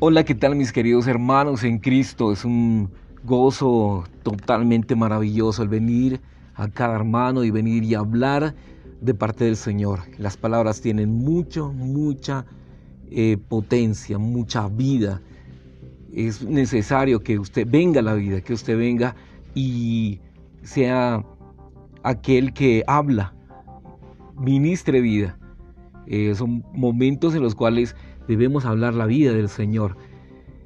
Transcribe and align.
Hola, 0.00 0.24
¿qué 0.24 0.36
tal 0.36 0.54
mis 0.54 0.70
queridos 0.70 1.08
hermanos 1.08 1.64
en 1.64 1.80
Cristo? 1.80 2.30
Es 2.30 2.44
un 2.44 2.88
gozo 3.24 4.04
totalmente 4.22 4.94
maravilloso 4.94 5.64
el 5.64 5.68
venir 5.68 6.20
a 6.54 6.68
cada 6.68 6.94
hermano 6.94 7.42
y 7.42 7.50
venir 7.50 7.82
y 7.82 7.96
hablar 7.96 8.54
de 9.00 9.14
parte 9.14 9.46
del 9.46 9.56
Señor. 9.56 10.02
Las 10.16 10.36
palabras 10.36 10.80
tienen 10.80 11.10
mucho, 11.10 11.72
mucha 11.72 12.46
eh, 13.10 13.38
potencia, 13.48 14.18
mucha 14.18 14.68
vida. 14.68 15.20
Es 16.12 16.44
necesario 16.44 17.24
que 17.24 17.40
usted 17.40 17.66
venga 17.68 17.98
a 17.98 18.04
la 18.04 18.14
vida, 18.14 18.40
que 18.40 18.52
usted 18.52 18.78
venga 18.78 19.16
y 19.56 20.20
sea 20.62 21.26
aquel 22.04 22.52
que 22.52 22.84
habla, 22.86 23.34
ministre 24.36 25.00
vida. 25.00 25.36
Eh, 26.06 26.36
son 26.36 26.64
momentos 26.72 27.34
en 27.34 27.42
los 27.42 27.56
cuales 27.56 27.96
debemos 28.28 28.64
hablar 28.66 28.94
la 28.94 29.06
vida 29.06 29.32
del 29.32 29.48
Señor. 29.48 29.96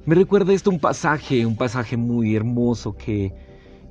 Me 0.05 0.15
recuerda 0.15 0.53
esto 0.53 0.69
un 0.69 0.79
pasaje, 0.79 1.45
un 1.45 1.55
pasaje 1.55 1.95
muy 1.97 2.35
hermoso 2.35 2.95
que 2.95 3.33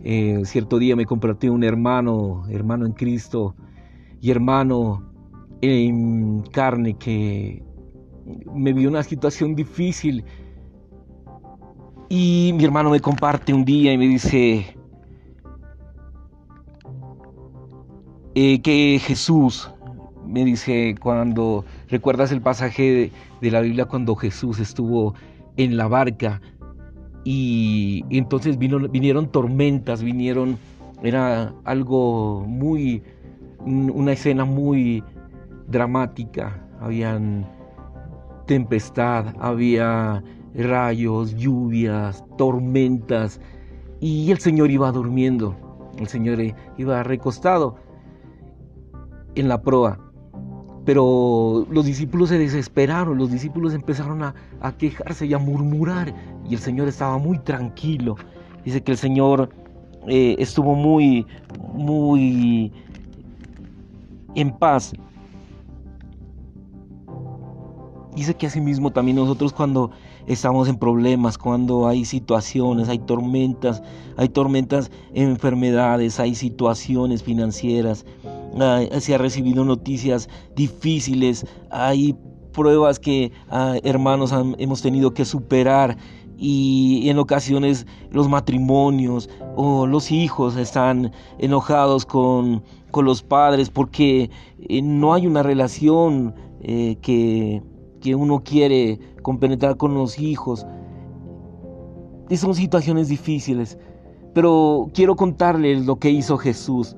eh, 0.05 0.43
cierto 0.45 0.79
día 0.79 0.95
me 0.95 1.07
compartió 1.07 1.53
un 1.53 1.65
hermano, 1.65 2.45
hermano 2.51 2.85
en 2.87 2.93
Cristo 2.93 3.57
y 4.21 4.31
hermano 4.31 5.11
en 5.63 6.43
carne 6.53 6.95
que 6.95 7.63
me 8.55 8.73
vio 8.73 8.91
una 8.91 9.03
situación 9.03 9.55
difícil 9.55 10.25
y 12.09 12.53
mi 12.55 12.65
hermano 12.65 12.91
me 12.91 13.01
comparte 13.01 13.55
un 13.55 13.65
día 13.65 13.93
y 13.93 13.99
me 13.99 14.07
dice 14.07 14.77
eh, 18.35 18.61
que 18.61 19.01
Jesús 19.01 19.71
me 20.27 20.45
dice 20.45 20.95
cuando 21.01 21.65
recuerdas 21.93 22.33
el 22.33 22.41
pasaje 22.41 23.13
de, 23.43 23.51
la 23.51 23.61
Biblia 23.61 23.85
cuando 23.85 24.17
Jesús 24.17 24.59
estuvo 24.61 25.15
en 25.59 25.77
la 25.77 25.89
barca 25.89 26.41
y, 27.23 28.03
entonces 28.09 28.59
vinieron 28.59 29.31
tormentas, 29.31 30.03
vinieron, 30.03 30.57
era 31.03 31.53
algo 31.65 32.47
muy, 32.47 33.03
una 33.61 34.13
escena 34.13 34.47
muy 34.47 35.05
dramática, 35.69 36.67
habían 36.81 37.47
tempestad, 38.47 39.27
había 39.39 40.25
rayos, 40.55 41.37
lluvias, 41.37 42.25
tormentas 42.39 43.39
y 44.01 44.31
el 44.31 44.39
Señor 44.39 44.71
iba 44.71 44.91
durmiendo, 44.93 45.55
el 45.99 46.09
Señor 46.09 46.39
iba 46.79 47.03
recostado 47.03 47.77
en 49.35 49.49
la 49.49 49.61
proa. 49.61 50.12
Pero 50.85 51.67
los 51.71 51.85
discípulos 51.85 52.31
se 52.31 52.39
desesperaron, 52.39 53.17
los 53.17 53.31
discípulos 53.31 53.73
empezaron 53.73 54.23
a, 54.23 54.35
quejarse 54.79 55.27
y 55.27 55.35
a 55.35 55.39
murmurar 55.39 56.15
y 56.49 56.55
el 56.55 56.61
Señor 56.61 56.89
estaba 56.89 57.19
muy 57.19 57.39
tranquilo. 57.39 58.17
Dice 58.65 58.83
que 58.83 58.93
el 58.93 58.99
Señor 58.99 59.51
eh, 60.09 60.37
estuvo 60.39 60.75
muy, 60.75 61.27
muy 61.73 62.73
en 64.35 64.51
paz. 64.59 64.93
Dice 68.15 68.35
que 68.35 68.47
asimismo 68.47 68.91
también 68.91 69.17
nosotros 69.17 69.53
cuando 69.53 69.91
estamos 70.27 70.69
en 70.69 70.77
problemas, 70.77 71.39
cuando 71.39 71.89
hay 71.89 72.05
situaciones, 72.05 72.89
hay 72.89 72.99
tormentas, 72.99 73.83
hay 74.17 74.29
tormentas, 74.29 74.91
enfermedades, 75.15 76.21
hay 76.21 76.35
situaciones 76.35 77.23
financieras, 77.23 78.05
se 79.01 79.15
ha 79.15 79.19
recibido 79.19 79.65
noticias 79.65 80.29
difíciles, 80.55 81.47
hay 81.71 82.15
pruebas 82.53 82.99
que 82.99 83.33
ah, 83.49 83.77
hermanos 83.83 84.33
hemos 84.59 84.83
tenido 84.83 85.13
que 85.13 85.25
superar 85.25 85.97
y 86.37 87.09
en 87.09 87.19
ocasiones 87.19 87.87
los 88.11 88.29
matrimonios 88.29 89.29
o 89.57 89.87
los 89.87 90.11
hijos 90.11 90.57
están 90.57 91.13
enojados 91.39 92.05
con, 92.05 92.63
los 92.95 93.23
padres 93.23 93.71
porque 93.71 94.29
eh, 94.69 94.83
no 94.83 95.15
hay 95.15 95.27
una 95.27 95.43
relación 95.43 96.35
eh, 96.61 96.97
que, 97.01 97.63
que 98.01 98.15
uno 98.15 98.43
quiere 98.45 98.99
compenetrar 99.23 99.77
con 99.77 99.95
los 99.95 100.19
hijos. 100.19 100.67
Son 102.31 102.55
situaciones 102.55 103.09
difíciles, 103.09 103.79
pero 104.35 104.91
quiero 104.93 105.17
contarles 105.17 105.87
lo 105.87 105.97
que 105.97 106.11
hizo 106.11 106.37
Jesús. 106.37 106.97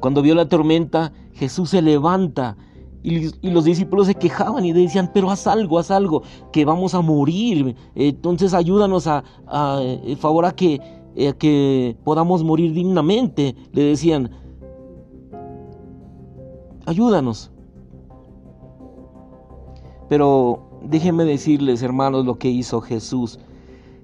Cuando 0.00 0.22
vio 0.22 0.34
la 0.34 0.48
tormenta, 0.48 1.12
Jesús 1.32 1.70
se 1.70 1.82
levanta 1.82 2.56
y, 3.04 3.50
los 3.50 3.64
discípulos 3.64 4.06
se 4.06 4.14
quejaban 4.14 4.64
y 4.64 4.72
decían, 4.72 5.10
pero 5.12 5.30
haz 5.30 5.46
algo, 5.46 5.78
haz 5.78 5.90
algo, 5.90 6.22
que 6.52 6.64
vamos 6.64 6.94
a 6.94 7.02
morir. 7.02 7.76
Entonces 7.94 8.54
ayúdanos 8.54 9.06
a, 9.06 9.22
eh, 9.80 10.16
favor 10.18 10.46
a 10.46 10.52
que, 10.52 10.80
eh, 11.14 11.28
a 11.28 11.32
que 11.34 11.98
podamos 12.02 12.42
morir 12.42 12.72
dignamente. 12.72 13.54
Le 13.72 13.82
decían, 13.82 14.30
ayúdanos. 16.86 17.50
Pero 20.08 20.80
déjenme 20.82 21.24
decirles, 21.24 21.82
hermanos, 21.82 22.24
lo 22.24 22.38
que 22.38 22.48
hizo 22.48 22.80
Jesús. 22.80 23.38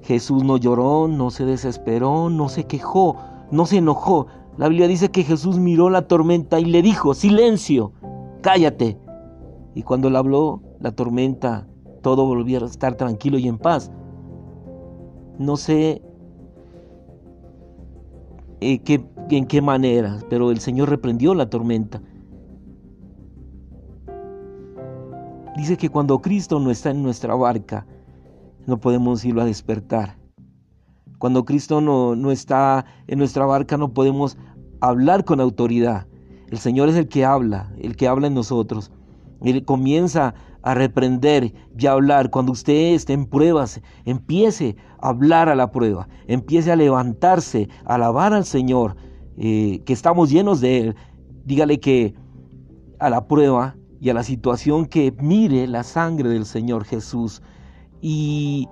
Jesús 0.02 0.44
no 0.44 0.58
lloró, 0.58 1.08
no 1.08 1.30
se 1.30 1.46
desesperó, 1.46 2.28
no 2.28 2.50
se 2.50 2.64
quejó, 2.64 3.16
no 3.50 3.64
se 3.64 3.78
enojó. 3.78 4.26
La 4.60 4.68
Biblia 4.68 4.88
dice 4.88 5.10
que 5.10 5.24
Jesús 5.24 5.58
miró 5.58 5.88
la 5.88 6.06
tormenta 6.06 6.60
y 6.60 6.66
le 6.66 6.82
dijo, 6.82 7.14
silencio, 7.14 7.94
cállate. 8.42 8.98
Y 9.74 9.82
cuando 9.82 10.10
le 10.10 10.18
habló, 10.18 10.60
la 10.80 10.92
tormenta, 10.92 11.66
todo 12.02 12.26
volvió 12.26 12.62
a 12.62 12.66
estar 12.66 12.94
tranquilo 12.94 13.38
y 13.38 13.48
en 13.48 13.56
paz. 13.56 13.90
No 15.38 15.56
sé 15.56 16.02
eh, 18.60 18.82
en 19.30 19.46
qué 19.46 19.62
manera, 19.62 20.18
pero 20.28 20.50
el 20.50 20.60
Señor 20.60 20.90
reprendió 20.90 21.32
la 21.32 21.48
tormenta. 21.48 22.02
Dice 25.56 25.78
que 25.78 25.88
cuando 25.88 26.20
Cristo 26.20 26.60
no 26.60 26.70
está 26.70 26.90
en 26.90 27.02
nuestra 27.02 27.34
barca, 27.34 27.86
no 28.66 28.78
podemos 28.78 29.24
irlo 29.24 29.40
a 29.40 29.46
despertar. 29.46 30.20
Cuando 31.20 31.44
Cristo 31.44 31.82
no, 31.82 32.16
no 32.16 32.30
está 32.30 32.86
en 33.06 33.18
nuestra 33.18 33.44
barca, 33.44 33.76
no 33.76 33.92
podemos 33.92 34.38
hablar 34.80 35.24
con 35.24 35.40
autoridad. 35.40 36.06
El 36.50 36.58
Señor 36.58 36.88
es 36.88 36.96
el 36.96 37.08
que 37.08 37.24
habla, 37.24 37.72
el 37.80 37.96
que 37.96 38.08
habla 38.08 38.26
en 38.26 38.34
nosotros. 38.34 38.90
Él 39.42 39.64
comienza 39.64 40.34
a 40.62 40.74
reprender 40.74 41.54
y 41.78 41.86
a 41.86 41.92
hablar. 41.92 42.30
Cuando 42.30 42.52
usted 42.52 42.94
esté 42.94 43.12
en 43.12 43.26
pruebas, 43.26 43.80
empiece 44.04 44.76
a 45.00 45.08
hablar 45.10 45.48
a 45.48 45.54
la 45.54 45.70
prueba, 45.70 46.08
empiece 46.26 46.72
a 46.72 46.76
levantarse, 46.76 47.68
a 47.84 47.94
alabar 47.94 48.34
al 48.34 48.44
Señor, 48.44 48.96
eh, 49.38 49.80
que 49.84 49.92
estamos 49.92 50.30
llenos 50.30 50.60
de 50.60 50.78
Él. 50.80 50.96
Dígale 51.44 51.80
que 51.80 52.14
a 52.98 53.08
la 53.08 53.26
prueba 53.26 53.76
y 54.00 54.10
a 54.10 54.14
la 54.14 54.22
situación 54.22 54.86
que 54.86 55.14
mire 55.20 55.66
la 55.66 55.82
sangre 55.82 56.28
del 56.28 56.44
Señor 56.44 56.84
Jesús 56.84 57.42
y, 58.00 58.68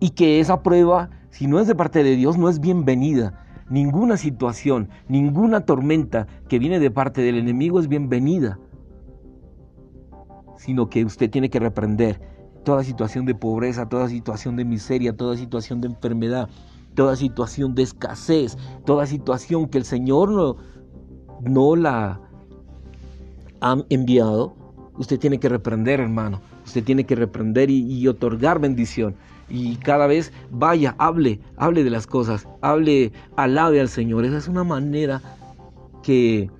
y 0.00 0.10
que 0.10 0.40
esa 0.40 0.62
prueba, 0.62 1.10
si 1.30 1.46
no 1.46 1.58
es 1.58 1.66
de 1.66 1.74
parte 1.74 2.02
de 2.02 2.16
Dios, 2.16 2.38
no 2.38 2.48
es 2.48 2.60
bienvenida 2.60 3.47
Ninguna 3.70 4.16
situación, 4.16 4.88
ninguna 5.08 5.60
tormenta 5.60 6.26
que 6.48 6.58
viene 6.58 6.80
de 6.80 6.90
parte 6.90 7.20
del 7.20 7.36
enemigo 7.36 7.78
es 7.78 7.88
bienvenida, 7.88 8.58
sino 10.56 10.88
que 10.88 11.04
usted 11.04 11.30
tiene 11.30 11.50
que 11.50 11.60
reprender 11.60 12.18
toda 12.64 12.82
situación 12.82 13.26
de 13.26 13.34
pobreza, 13.34 13.88
toda 13.88 14.08
situación 14.08 14.56
de 14.56 14.64
miseria, 14.64 15.14
toda 15.14 15.36
situación 15.36 15.82
de 15.82 15.88
enfermedad, 15.88 16.48
toda 16.94 17.14
situación 17.14 17.74
de 17.74 17.82
escasez, 17.82 18.56
toda 18.86 19.06
situación 19.06 19.68
que 19.68 19.78
el 19.78 19.84
Señor 19.84 20.30
no, 20.30 20.56
no 21.42 21.76
la 21.76 22.20
ha 23.60 23.76
enviado, 23.90 24.56
usted 24.96 25.18
tiene 25.18 25.38
que 25.38 25.48
reprender, 25.48 26.00
hermano. 26.00 26.40
Usted 26.64 26.84
tiene 26.84 27.04
que 27.04 27.14
reprender 27.14 27.70
y 27.70 28.06
otorgar 28.08 28.58
bendición 28.58 29.14
y 29.48 29.76
cada 29.76 30.06
vez 30.06 30.32
vaya, 30.50 30.94
hable, 30.98 31.40
hable 31.56 31.84
de 31.84 31.90
las 31.90 32.06
cosas, 32.06 32.46
hable, 32.60 33.12
alabe 33.36 33.80
al 33.80 33.88
Señor. 33.88 34.24
Esa 34.24 34.38
es 34.38 34.48
una 34.48 34.64
manera 34.64 35.22
que, 36.02 36.50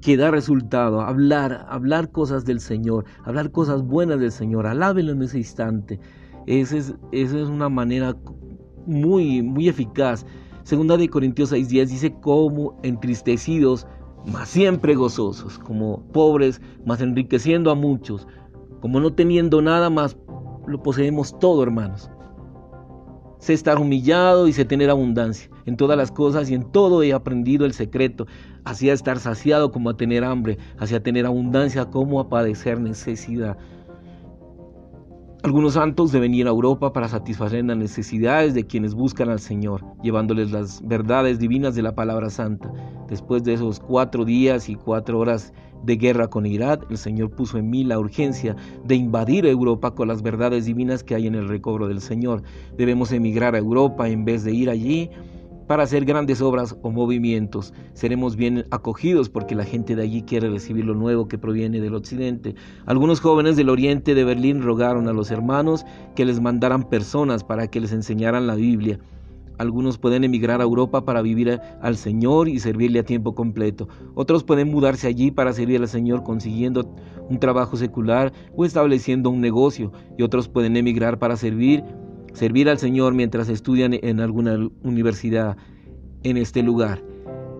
que 0.00 0.16
da 0.16 0.30
resultado, 0.30 1.00
hablar, 1.00 1.66
hablar 1.68 2.10
cosas 2.10 2.44
del 2.44 2.60
Señor, 2.60 3.04
hablar 3.24 3.50
cosas 3.50 3.82
buenas 3.82 4.20
del 4.20 4.32
Señor, 4.32 4.66
alábelo 4.66 5.12
en 5.12 5.22
ese 5.22 5.38
instante. 5.38 5.98
Esa 6.46 6.76
es, 6.76 6.94
esa 7.12 7.38
es 7.38 7.48
una 7.48 7.68
manera 7.68 8.16
muy, 8.86 9.42
muy 9.42 9.68
eficaz. 9.68 10.26
Segunda 10.62 10.96
de 10.96 11.08
Corintios 11.08 11.52
6.10 11.52 11.86
dice, 11.86 12.14
como 12.20 12.78
entristecidos, 12.82 13.86
mas 14.26 14.50
siempre 14.50 14.94
gozosos, 14.94 15.58
como 15.58 16.02
pobres, 16.12 16.60
mas 16.84 17.00
enriqueciendo 17.00 17.70
a 17.70 17.74
muchos, 17.74 18.26
como 18.80 19.00
no 19.00 19.12
teniendo 19.12 19.62
nada 19.62 19.88
más 19.88 20.16
lo 20.70 20.82
poseemos 20.82 21.38
todo, 21.38 21.62
hermanos. 21.62 22.10
Sé 23.38 23.54
estar 23.54 23.78
humillado 23.78 24.48
y 24.48 24.52
sé 24.52 24.64
tener 24.64 24.90
abundancia. 24.90 25.50
En 25.64 25.76
todas 25.76 25.96
las 25.96 26.12
cosas 26.12 26.50
y 26.50 26.54
en 26.54 26.70
todo 26.70 27.02
he 27.02 27.12
aprendido 27.12 27.64
el 27.64 27.72
secreto, 27.72 28.26
así 28.64 28.90
a 28.90 28.92
estar 28.92 29.18
saciado 29.18 29.72
como 29.72 29.90
a 29.90 29.96
tener 29.96 30.24
hambre, 30.24 30.58
así 30.78 30.98
tener 31.00 31.26
abundancia 31.26 31.86
como 31.86 32.20
a 32.20 32.28
padecer 32.28 32.80
necesidad. 32.80 33.56
Algunos 35.42 35.72
santos 35.72 36.12
deben 36.12 36.34
ir 36.34 36.46
a 36.46 36.50
Europa 36.50 36.92
para 36.92 37.08
satisfacer 37.08 37.64
las 37.64 37.76
necesidades 37.78 38.52
de 38.52 38.66
quienes 38.66 38.94
buscan 38.94 39.30
al 39.30 39.40
Señor, 39.40 39.82
llevándoles 40.02 40.50
las 40.50 40.86
verdades 40.86 41.38
divinas 41.38 41.74
de 41.74 41.80
la 41.80 41.94
palabra 41.94 42.28
santa. 42.28 42.70
Después 43.08 43.42
de 43.42 43.54
esos 43.54 43.80
cuatro 43.80 44.26
días 44.26 44.68
y 44.68 44.74
cuatro 44.74 45.18
horas 45.18 45.54
de 45.84 45.96
guerra 45.96 46.28
con 46.28 46.46
Irak, 46.46 46.86
el 46.90 46.98
Señor 46.98 47.30
puso 47.30 47.58
en 47.58 47.70
mí 47.70 47.84
la 47.84 47.98
urgencia 47.98 48.56
de 48.84 48.94
invadir 48.94 49.46
Europa 49.46 49.94
con 49.94 50.08
las 50.08 50.22
verdades 50.22 50.66
divinas 50.66 51.02
que 51.02 51.14
hay 51.14 51.26
en 51.26 51.34
el 51.34 51.48
recobro 51.48 51.88
del 51.88 52.00
Señor. 52.00 52.42
Debemos 52.76 53.12
emigrar 53.12 53.54
a 53.54 53.58
Europa 53.58 54.08
en 54.08 54.24
vez 54.24 54.44
de 54.44 54.52
ir 54.52 54.70
allí 54.70 55.10
para 55.70 55.84
hacer 55.84 56.04
grandes 56.04 56.42
obras 56.42 56.76
o 56.82 56.90
movimientos. 56.90 57.72
Seremos 57.94 58.34
bien 58.34 58.64
acogidos 58.72 59.28
porque 59.28 59.54
la 59.54 59.64
gente 59.64 59.94
de 59.94 60.02
allí 60.02 60.22
quiere 60.22 60.50
recibir 60.50 60.84
lo 60.84 60.96
nuevo 60.96 61.28
que 61.28 61.38
proviene 61.38 61.80
del 61.80 61.94
occidente. 61.94 62.56
Algunos 62.86 63.20
jóvenes 63.20 63.56
del 63.56 63.68
oriente 63.68 64.16
de 64.16 64.24
Berlín 64.24 64.62
rogaron 64.62 65.06
a 65.06 65.12
los 65.12 65.30
hermanos 65.30 65.86
que 66.16 66.24
les 66.24 66.40
mandaran 66.40 66.88
personas 66.88 67.44
para 67.44 67.68
que 67.68 67.80
les 67.80 67.92
enseñaran 67.92 68.48
la 68.48 68.56
Biblia. 68.56 68.98
Algunos 69.60 69.98
pueden 69.98 70.24
emigrar 70.24 70.62
a 70.62 70.64
Europa 70.64 71.04
para 71.04 71.20
vivir 71.20 71.60
al 71.82 71.96
Señor 71.98 72.48
y 72.48 72.58
servirle 72.60 73.00
a 73.00 73.04
tiempo 73.04 73.34
completo. 73.34 73.88
Otros 74.14 74.42
pueden 74.42 74.70
mudarse 74.70 75.06
allí 75.06 75.30
para 75.30 75.52
servir 75.52 75.82
al 75.82 75.88
Señor 75.88 76.22
consiguiendo 76.22 76.96
un 77.28 77.38
trabajo 77.38 77.76
secular 77.76 78.32
o 78.56 78.64
estableciendo 78.64 79.28
un 79.28 79.42
negocio. 79.42 79.92
Y 80.16 80.22
otros 80.22 80.48
pueden 80.48 80.78
emigrar 80.78 81.18
para 81.18 81.36
servir 81.36 81.84
servir 82.32 82.70
al 82.70 82.78
Señor 82.78 83.12
mientras 83.12 83.50
estudian 83.50 83.92
en 83.92 84.20
alguna 84.20 84.56
universidad 84.82 85.58
en 86.22 86.38
este 86.38 86.62
lugar. 86.62 87.02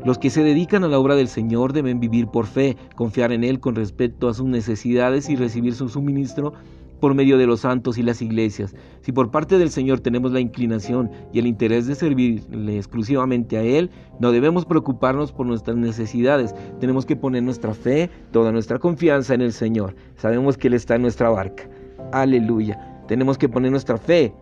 Los 0.02 0.16
que 0.16 0.30
se 0.30 0.42
dedican 0.42 0.84
a 0.84 0.88
la 0.88 0.98
obra 0.98 1.16
del 1.16 1.28
Señor 1.28 1.74
deben 1.74 2.00
vivir 2.00 2.28
por 2.28 2.46
fe, 2.46 2.78
confiar 2.96 3.30
en 3.30 3.44
Él 3.44 3.60
con 3.60 3.74
respecto 3.74 4.30
a 4.30 4.32
sus 4.32 4.46
necesidades 4.46 5.28
y 5.28 5.36
recibir 5.36 5.74
su 5.74 5.90
suministro 5.90 6.54
por 7.00 7.14
medio 7.14 7.38
de 7.38 7.46
los 7.46 7.60
santos 7.60 7.98
y 7.98 8.02
las 8.02 8.22
iglesias. 8.22 8.74
Si 9.00 9.12
por 9.12 9.30
parte 9.30 9.58
del 9.58 9.70
Señor 9.70 10.00
tenemos 10.00 10.32
la 10.32 10.40
inclinación 10.40 11.10
y 11.32 11.38
el 11.38 11.46
interés 11.46 11.86
de 11.86 11.94
servirle 11.94 12.76
exclusivamente 12.76 13.56
a 13.56 13.62
Él, 13.62 13.90
no 14.20 14.30
debemos 14.32 14.64
preocuparnos 14.64 15.32
por 15.32 15.46
nuestras 15.46 15.76
necesidades. 15.76 16.54
Tenemos 16.78 17.06
que 17.06 17.16
poner 17.16 17.42
nuestra 17.42 17.74
fe, 17.74 18.10
toda 18.30 18.52
nuestra 18.52 18.78
confianza 18.78 19.34
en 19.34 19.40
el 19.40 19.52
Señor. 19.52 19.96
Sabemos 20.16 20.56
que 20.56 20.68
Él 20.68 20.74
está 20.74 20.96
en 20.96 21.02
nuestra 21.02 21.30
barca. 21.30 21.68
Aleluya. 22.12 23.02
Tenemos 23.08 23.38
que 23.38 23.48
poner 23.48 23.72
nuestra 23.72 23.96
fe, 23.96 24.32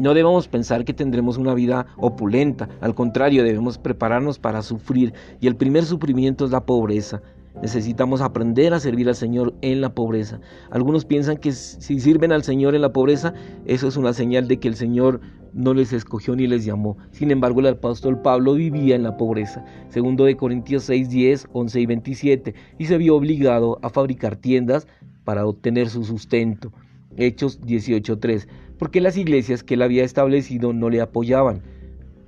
no 0.00 0.14
debemos 0.14 0.48
pensar 0.48 0.84
que 0.84 0.94
tendremos 0.94 1.36
una 1.36 1.52
vida 1.52 1.86
opulenta, 1.98 2.68
al 2.80 2.94
contrario, 2.94 3.44
debemos 3.44 3.76
prepararnos 3.76 4.38
para 4.38 4.62
sufrir 4.62 5.12
y 5.40 5.46
el 5.46 5.56
primer 5.56 5.84
sufrimiento 5.84 6.46
es 6.46 6.52
la 6.52 6.64
pobreza. 6.64 7.20
Necesitamos 7.62 8.20
aprender 8.20 8.72
a 8.72 8.80
servir 8.80 9.08
al 9.08 9.14
Señor 9.14 9.54
en 9.60 9.80
la 9.80 9.94
pobreza. 9.94 10.40
Algunos 10.70 11.04
piensan 11.04 11.36
que 11.36 11.52
si 11.52 12.00
sirven 12.00 12.32
al 12.32 12.42
Señor 12.42 12.74
en 12.74 12.82
la 12.82 12.92
pobreza, 12.92 13.34
eso 13.66 13.88
es 13.88 13.96
una 13.96 14.12
señal 14.12 14.48
de 14.48 14.58
que 14.58 14.68
el 14.68 14.76
Señor 14.76 15.20
no 15.52 15.74
les 15.74 15.92
escogió 15.92 16.34
ni 16.36 16.46
les 16.46 16.64
llamó. 16.64 16.96
Sin 17.10 17.30
embargo, 17.30 17.60
el 17.60 17.66
apóstol 17.66 18.20
Pablo 18.22 18.54
vivía 18.54 18.96
en 18.96 19.02
la 19.02 19.16
pobreza. 19.16 19.64
Segundo 19.88 20.24
de 20.24 20.36
Corintios 20.36 20.84
6, 20.84 21.10
10, 21.10 21.48
11 21.52 21.80
y 21.80 21.86
27, 21.86 22.54
y 22.78 22.86
se 22.86 22.98
vio 22.98 23.16
obligado 23.16 23.78
a 23.82 23.90
fabricar 23.90 24.36
tiendas 24.36 24.86
para 25.24 25.46
obtener 25.46 25.90
su 25.90 26.04
sustento. 26.04 26.72
Hechos 27.16 27.60
18.3, 27.60 28.46
porque 28.78 29.00
las 29.00 29.16
iglesias 29.16 29.62
que 29.62 29.74
él 29.74 29.82
había 29.82 30.04
establecido 30.04 30.72
no 30.72 30.88
le 30.88 31.00
apoyaban. 31.00 31.62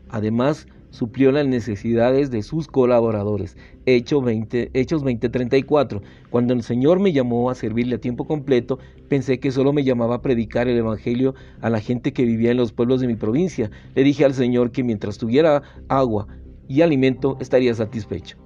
Además, 0.08 0.66
suplió 0.92 1.32
las 1.32 1.48
necesidades 1.48 2.30
de 2.30 2.42
sus 2.42 2.68
colaboradores. 2.68 3.56
Hechos 3.86 4.22
20.34, 4.22 6.02
cuando 6.30 6.54
el 6.54 6.62
Señor 6.62 7.00
me 7.00 7.12
llamó 7.12 7.50
a 7.50 7.54
servirle 7.54 7.96
a 7.96 8.00
tiempo 8.00 8.26
completo, 8.26 8.78
pensé 9.08 9.40
que 9.40 9.50
solo 9.50 9.72
me 9.72 9.84
llamaba 9.84 10.16
a 10.16 10.22
predicar 10.22 10.68
el 10.68 10.76
Evangelio 10.76 11.34
a 11.60 11.70
la 11.70 11.80
gente 11.80 12.12
que 12.12 12.24
vivía 12.24 12.52
en 12.52 12.58
los 12.58 12.72
pueblos 12.72 13.00
de 13.00 13.08
mi 13.08 13.16
provincia. 13.16 13.70
Le 13.94 14.04
dije 14.04 14.24
al 14.24 14.34
Señor 14.34 14.70
que 14.70 14.84
mientras 14.84 15.18
tuviera 15.18 15.62
agua 15.88 16.28
y 16.68 16.82
alimento 16.82 17.38
estaría 17.40 17.74
satisfecho. 17.74 18.36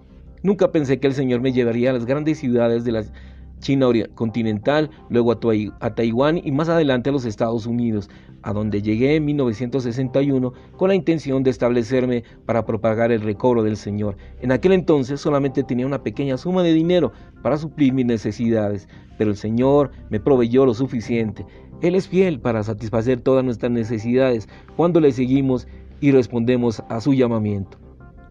Nunca 0.42 0.70
pensé 0.70 1.00
que 1.00 1.08
el 1.08 1.14
Señor 1.14 1.40
me 1.40 1.52
llevaría 1.52 1.90
a 1.90 1.94
las 1.94 2.06
grandes 2.06 2.38
ciudades 2.38 2.84
de 2.84 2.92
las 2.92 3.12
China 3.60 3.88
continental, 4.14 4.90
luego 5.08 5.32
a, 5.32 5.94
Taiwán 5.94 6.40
y 6.42 6.52
más 6.52 6.68
adelante 6.68 7.10
a 7.10 7.12
los 7.12 7.24
Estados 7.24 7.66
Unidos, 7.66 8.08
a 8.42 8.52
donde 8.52 8.82
llegué 8.82 9.16
en 9.16 9.24
1961 9.24 10.52
con 10.76 10.88
la 10.88 10.94
intención 10.94 11.42
de 11.42 11.50
establecerme 11.50 12.24
para 12.44 12.64
propagar 12.64 13.10
el 13.12 13.22
recobro 13.22 13.62
del 13.62 13.76
Señor. 13.76 14.16
En 14.40 14.52
aquel 14.52 14.72
entonces 14.72 15.20
solamente 15.20 15.64
tenía 15.64 15.86
una 15.86 16.02
pequeña 16.02 16.36
suma 16.36 16.62
de 16.62 16.72
dinero 16.72 17.12
para 17.42 17.56
suplir 17.56 17.92
mis 17.92 18.06
necesidades, 18.06 18.88
pero 19.18 19.30
el 19.30 19.36
Señor 19.36 19.90
me 20.10 20.20
proveyó 20.20 20.64
lo 20.66 20.74
suficiente. 20.74 21.44
Él 21.82 21.94
es 21.94 22.08
fiel 22.08 22.40
para 22.40 22.62
satisfacer 22.62 23.20
todas 23.20 23.44
nuestras 23.44 23.72
necesidades 23.72 24.48
cuando 24.76 25.00
le 25.00 25.12
seguimos 25.12 25.66
y 26.00 26.12
respondemos 26.12 26.82
a 26.88 27.00
su 27.00 27.14
llamamiento. 27.14 27.85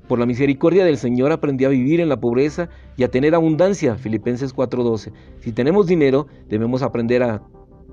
Por 0.08 0.20
la 0.20 0.28
misericordia 0.28 0.86
del 0.86 0.98
Señor 0.98 1.32
aprendí 1.32 1.66
a 1.66 1.70
vivir 1.70 2.00
en 2.00 2.10
la 2.10 2.20
pobreza 2.20 2.70
y 2.96 3.04
a 3.04 3.10
tener 3.10 3.34
abundancia. 3.34 3.96
Filipenses 3.96 4.54
4:12. 4.54 5.12
Si 5.40 5.52
tenemos 5.52 5.88
dinero, 5.88 6.28
debemos 6.48 6.84
aprender 6.84 7.24
a 7.24 7.42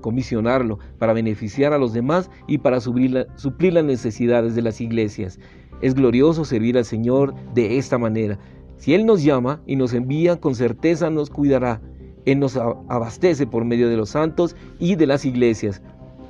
comisionarlo 0.01 0.77
para 0.99 1.13
beneficiar 1.13 1.73
a 1.73 1.79
los 1.79 1.91
demás 1.91 2.29
y 2.47 2.59
para 2.59 2.81
suplir, 2.81 3.25
las 3.73 3.83
necesidades 3.83 4.53
de 4.53 4.61
las 4.61 4.79
iglesias. 4.79 5.39
Es 5.81 5.95
glorioso 5.95 6.45
servir 6.45 6.77
al 6.77 6.85
Señor 6.85 7.33
de 7.55 7.79
esta 7.79 7.97
manera. 7.97 8.37
Si 8.77 8.93
Él 8.93 9.07
nos 9.07 9.23
llama 9.23 9.61
y 9.65 9.75
nos 9.75 9.93
envía, 9.93 10.39
con 10.39 10.53
certeza 10.53 11.09
nos 11.09 11.31
cuidará. 11.31 11.81
Él 12.25 12.39
nos 12.39 12.57
abastece 12.57 13.47
por 13.47 13.65
medio 13.65 13.89
de 13.89 13.97
los 13.97 14.09
santos 14.09 14.55
y 14.77 14.95
de 14.95 15.07
las 15.07 15.25
iglesias. 15.25 15.81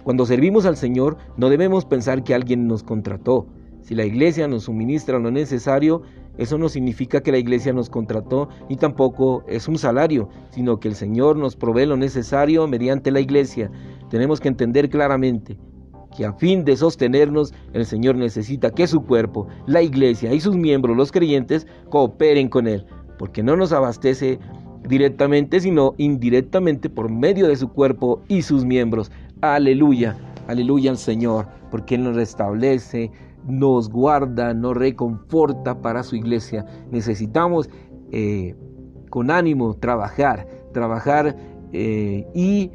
Cuando 0.03 0.25
servimos 0.25 0.65
al 0.65 0.77
Señor, 0.77 1.18
no 1.36 1.50
debemos 1.50 1.83
pensar 1.86 2.24
que 2.24 2.33
alguien 2.33 2.68
nos 2.68 2.83
contrató. 2.83 3.47
Si 3.83 3.95
la 3.95 4.06
iglesia 4.06 4.47
nos 4.47 4.63
suministra 4.63 5.19
lo 5.19 5.30
necesario, 5.30 6.03
eso 6.38 6.57
no 6.57 6.69
significa 6.69 7.21
que 7.21 7.33
la 7.33 7.38
iglesia 7.38 7.74
nos 7.74 7.89
contrató 7.89 8.47
ni 8.69 8.77
tampoco 8.77 9.44
es 9.47 9.68
un 9.68 9.77
salario, 9.77 10.30
sino 10.51 10.80
que 10.80 10.88
el 10.88 10.95
Señor 10.95 11.35
nos 11.35 11.57
provee 11.57 11.85
lo 11.85 11.97
necesario 11.97 12.65
mediante 12.65 13.12
la 13.12 13.19
iglesia. 13.19 13.69
Tenemos 14.09 14.39
que 14.39 14.47
entender 14.47 14.89
claramente 14.89 15.57
que 16.15 16.25
a 16.25 16.31
fin 16.31 16.63
de 16.63 16.77
sostenernos, 16.77 17.53
el 17.74 17.85
Señor 17.85 18.15
necesita 18.15 18.71
que 18.71 18.88
su 18.88 19.03
cuerpo, 19.03 19.47
la 19.68 19.81
iglesia 19.81 20.33
y 20.33 20.39
sus 20.39 20.56
miembros, 20.56 20.95
los 20.95 21.12
creyentes, 21.12 21.68
cooperen 21.89 22.47
con 22.47 22.68
Él, 22.68 22.86
porque 23.19 23.44
no 23.44 23.57
nos 23.57 23.74
abastece 23.74 24.39
directamente, 24.88 25.60
sino 25.60 25.93
indirectamente 25.98 26.89
por 26.89 27.12
medio 27.12 27.48
de 27.48 27.57
su 27.57 27.67
cuerpo 27.67 28.22
y 28.29 28.43
sus 28.43 28.63
miembros. 28.63 29.12
Aleluya, 29.41 30.15
aleluya 30.48 30.91
al 30.91 30.98
Señor, 30.98 31.48
porque 31.69 31.96
Él 31.96 32.03
nos 32.03 32.15
restablece, 32.15 33.12
nos 33.47 33.89
guarda, 33.89 34.53
nos 34.53 34.75
reconforta 34.75 35.81
para 35.81 36.03
su 36.03 36.15
iglesia. 36.15 36.65
Necesitamos 36.91 37.69
eh, 38.12 38.55
con 39.09 39.31
ánimo 39.31 39.75
trabajar, 39.75 40.47
trabajar 40.71 41.35
eh, 41.71 42.27
y 42.33 42.71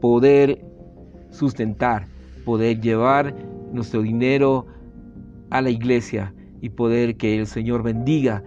poder 0.00 0.64
sustentar, 1.30 2.06
poder 2.44 2.80
llevar 2.80 3.34
nuestro 3.72 4.02
dinero 4.02 4.66
a 5.50 5.60
la 5.60 5.70
iglesia 5.70 6.34
y 6.60 6.70
poder 6.70 7.16
que 7.16 7.38
el 7.38 7.46
Señor 7.46 7.82
bendiga 7.82 8.42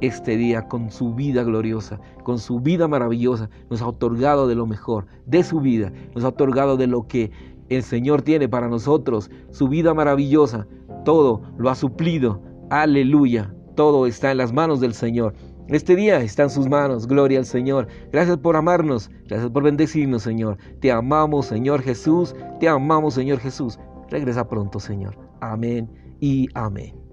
este 0.00 0.36
día 0.36 0.68
con 0.68 0.90
su 0.90 1.14
vida 1.14 1.42
gloriosa, 1.42 2.00
con 2.22 2.38
su 2.38 2.60
vida 2.60 2.88
maravillosa. 2.88 3.48
Nos 3.70 3.82
ha 3.82 3.88
otorgado 3.88 4.46
de 4.46 4.54
lo 4.54 4.66
mejor, 4.66 5.06
de 5.26 5.42
su 5.42 5.60
vida, 5.60 5.92
nos 6.14 6.24
ha 6.24 6.28
otorgado 6.28 6.76
de 6.76 6.86
lo 6.86 7.06
que 7.06 7.30
el 7.68 7.82
Señor 7.82 8.22
tiene 8.22 8.48
para 8.48 8.68
nosotros, 8.68 9.30
su 9.50 9.68
vida 9.68 9.94
maravillosa, 9.94 10.66
todo 11.04 11.42
lo 11.58 11.70
ha 11.70 11.74
suplido. 11.74 12.42
Aleluya. 12.70 13.54
Todo 13.76 14.06
está 14.06 14.30
en 14.30 14.38
las 14.38 14.52
manos 14.52 14.80
del 14.80 14.94
Señor. 14.94 15.34
Este 15.68 15.96
día 15.96 16.20
está 16.20 16.44
en 16.44 16.50
sus 16.50 16.68
manos. 16.68 17.06
Gloria 17.06 17.38
al 17.38 17.46
Señor. 17.46 17.88
Gracias 18.12 18.36
por 18.38 18.56
amarnos. 18.56 19.10
Gracias 19.26 19.50
por 19.50 19.62
bendecirnos, 19.62 20.22
Señor. 20.22 20.58
Te 20.80 20.92
amamos, 20.92 21.46
Señor 21.46 21.82
Jesús. 21.82 22.34
Te 22.60 22.68
amamos, 22.68 23.14
Señor 23.14 23.38
Jesús. 23.38 23.78
Regresa 24.10 24.46
pronto, 24.48 24.78
Señor. 24.78 25.16
Amén 25.40 25.90
y 26.20 26.48
amén. 26.54 27.03